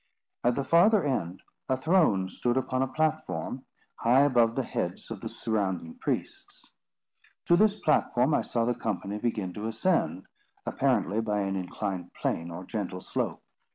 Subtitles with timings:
[0.43, 3.65] At the farther end a throne stood upon a platform,
[3.97, 6.73] high above the heads of the surrounding priests.
[7.45, 10.25] To this platform I saw the company begin to ascend,
[10.65, 13.43] apparently by an inclined plane or gentle slope.